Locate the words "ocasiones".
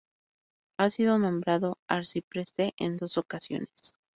3.19-3.93